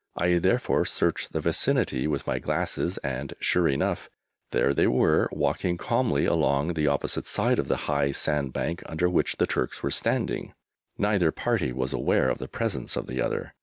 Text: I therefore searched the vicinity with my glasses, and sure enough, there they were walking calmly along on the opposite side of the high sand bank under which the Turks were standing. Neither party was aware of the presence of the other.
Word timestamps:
I 0.17 0.39
therefore 0.39 0.83
searched 0.85 1.31
the 1.31 1.41
vicinity 1.41 2.07
with 2.07 2.25
my 2.25 2.39
glasses, 2.39 2.97
and 3.03 3.35
sure 3.39 3.67
enough, 3.67 4.09
there 4.49 4.73
they 4.73 4.87
were 4.87 5.29
walking 5.31 5.77
calmly 5.77 6.25
along 6.25 6.69
on 6.69 6.73
the 6.73 6.87
opposite 6.87 7.27
side 7.27 7.59
of 7.59 7.67
the 7.67 7.85
high 7.85 8.09
sand 8.11 8.51
bank 8.51 8.81
under 8.87 9.07
which 9.07 9.35
the 9.37 9.45
Turks 9.45 9.83
were 9.83 9.91
standing. 9.91 10.55
Neither 10.97 11.31
party 11.31 11.71
was 11.71 11.93
aware 11.93 12.29
of 12.31 12.39
the 12.39 12.47
presence 12.47 12.95
of 12.95 13.05
the 13.05 13.21
other. 13.21 13.53